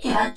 Yeah, 0.00 0.30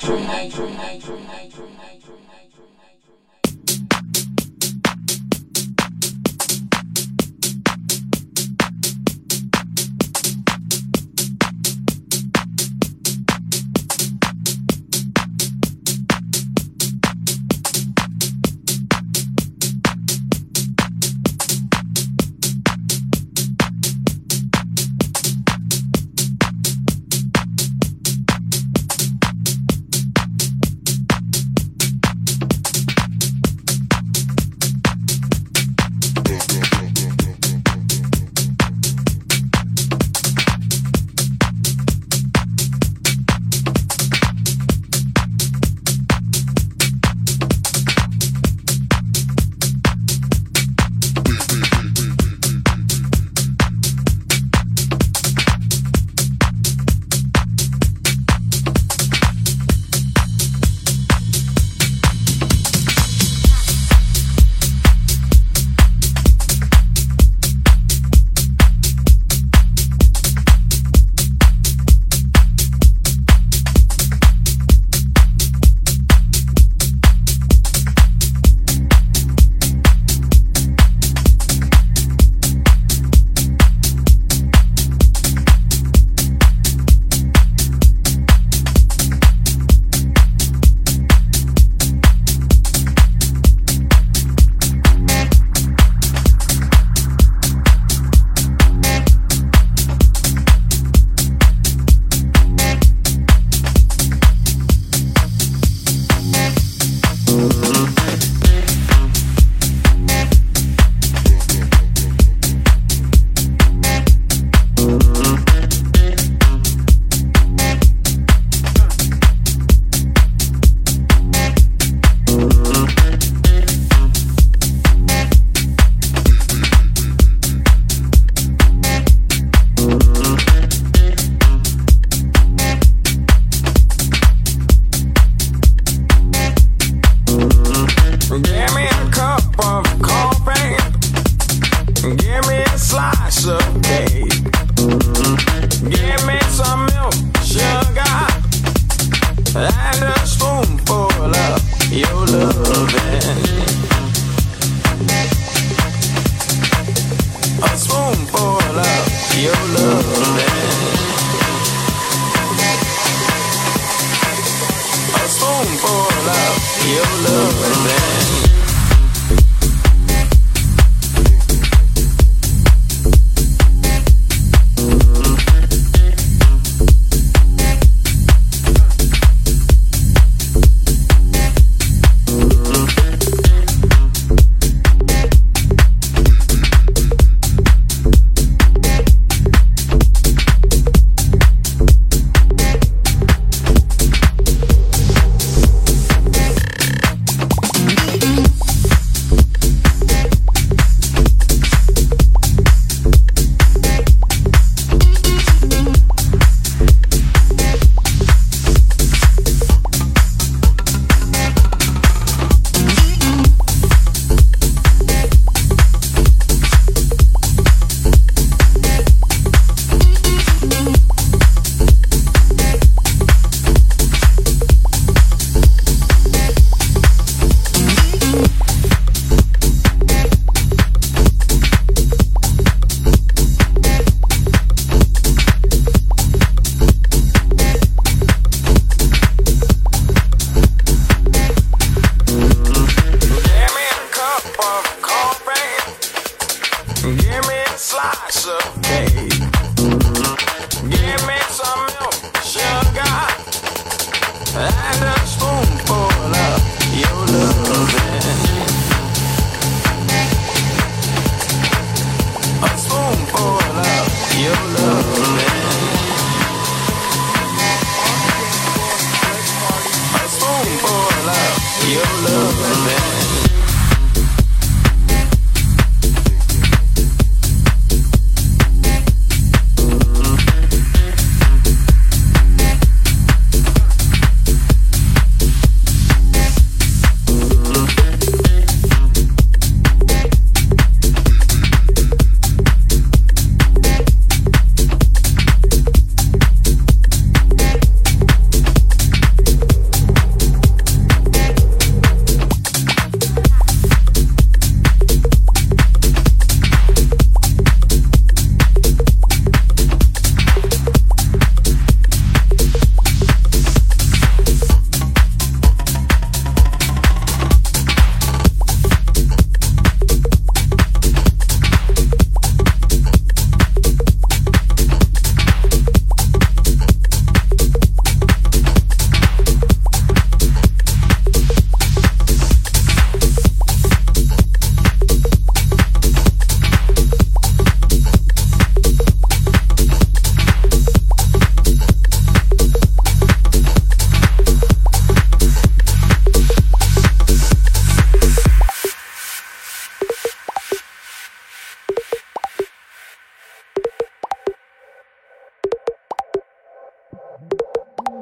And 254.63 255.01
know. 255.01 255.40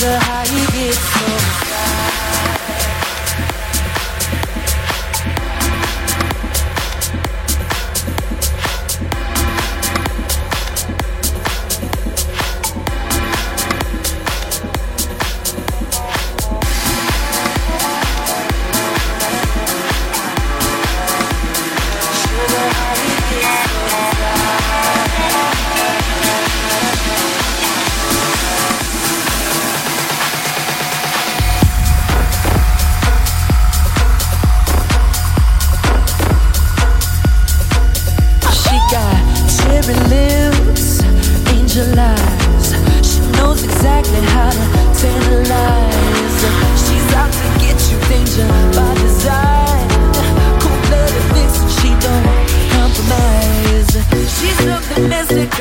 the 0.00 0.18
higher 0.20 0.46
you 0.46 0.66
get, 0.72 0.94
so 0.94 1.26
high. 1.26 1.87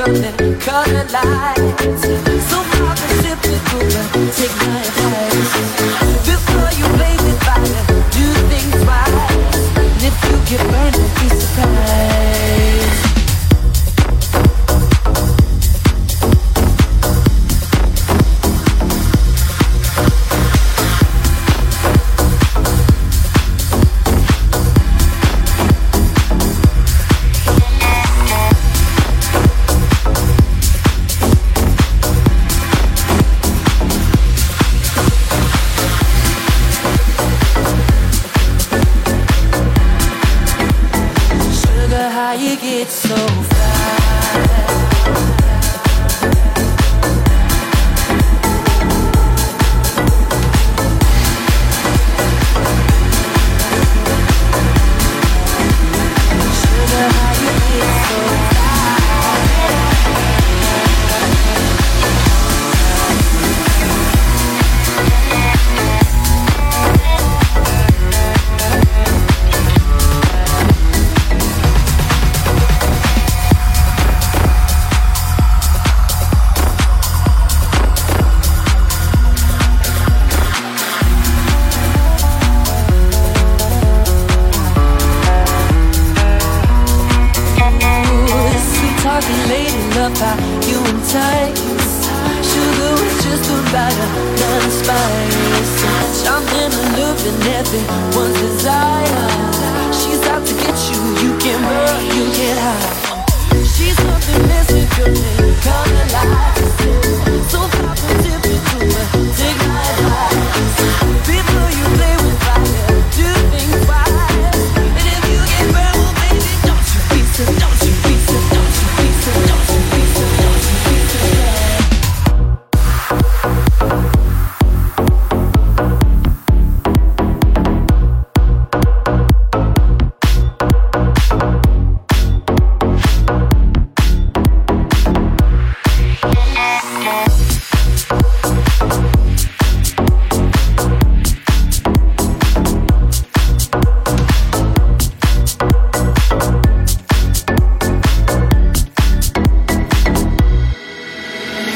color 0.08 1.04
lights. 1.12 2.02
So 2.50 2.77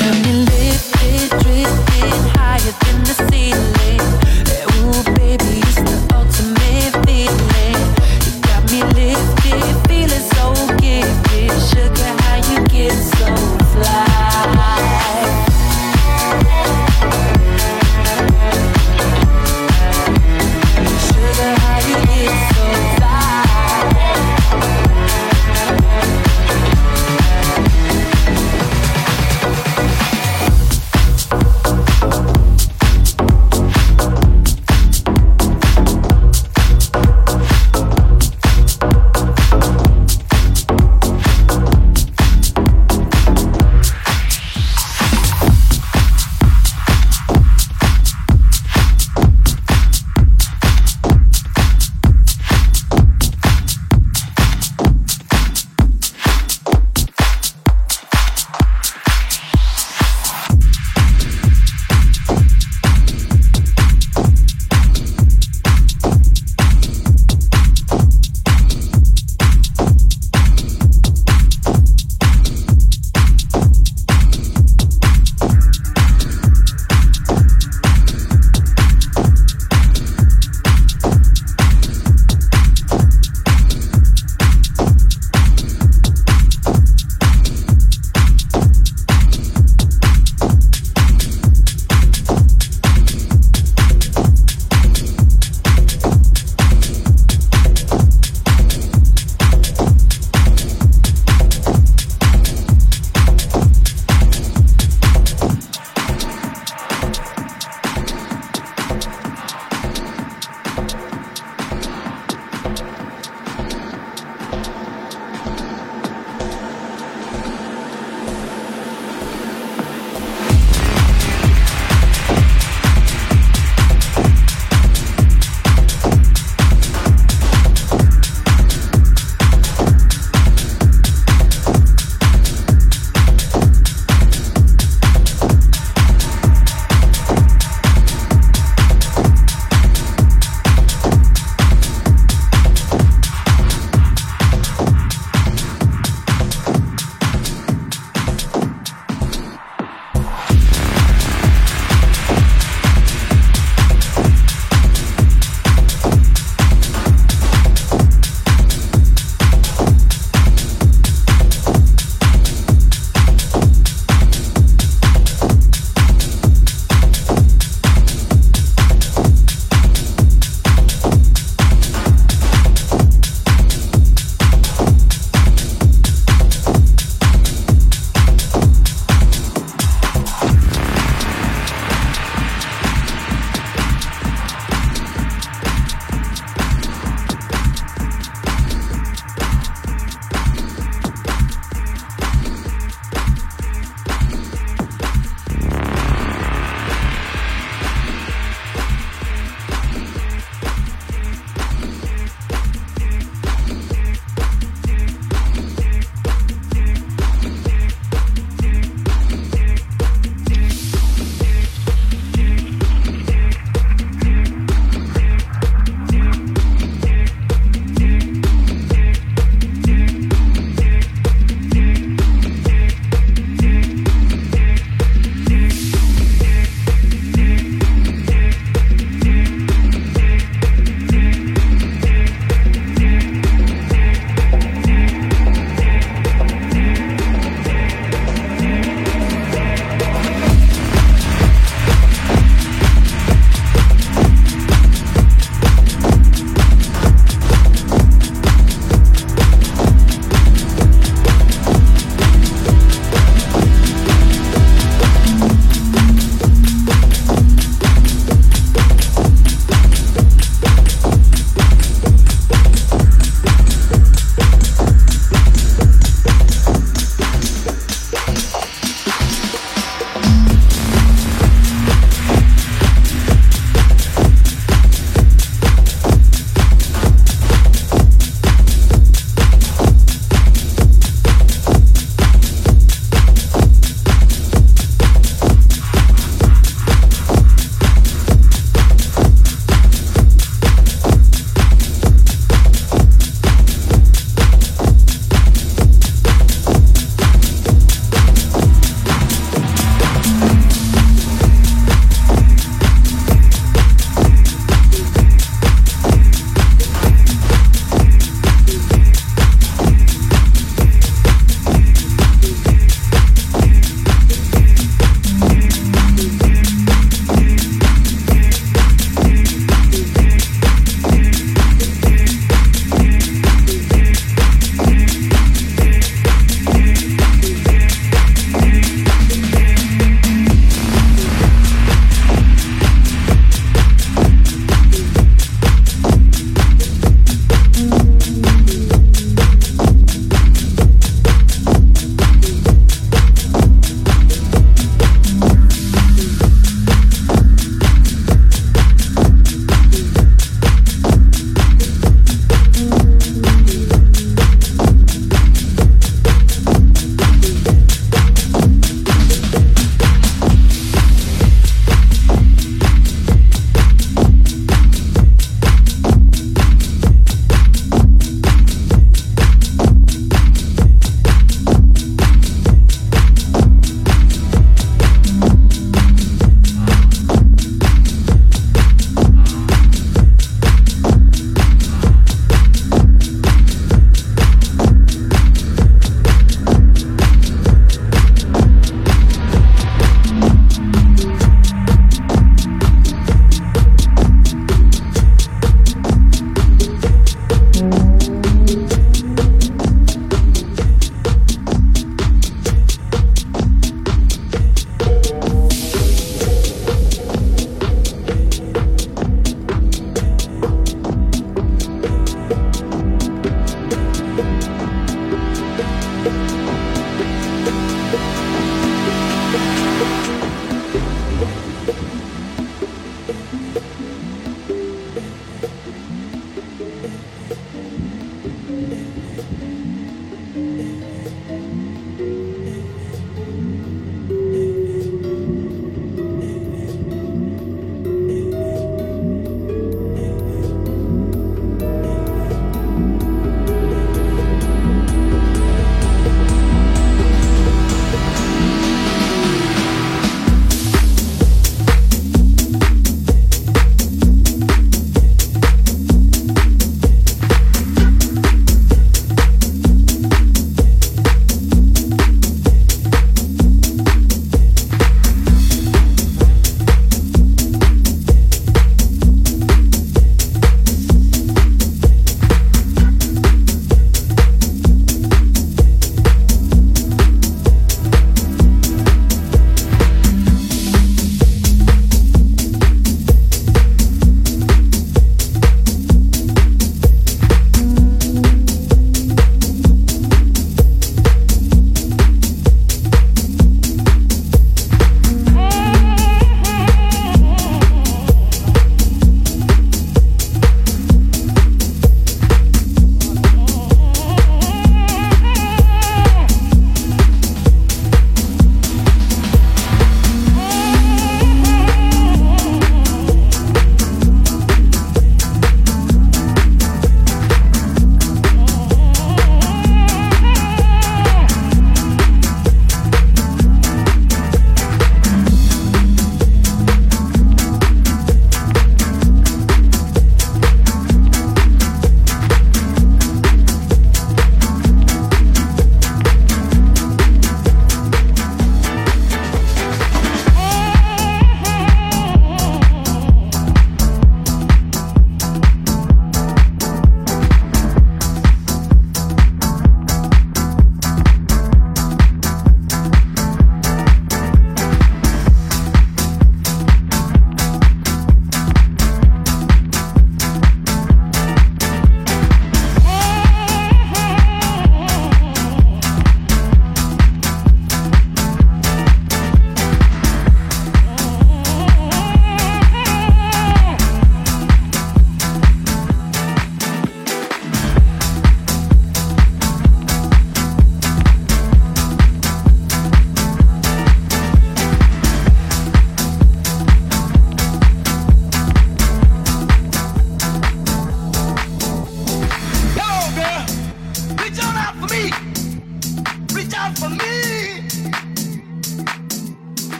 Let 0.00 0.26
me 0.26 0.32
live. 0.32 0.57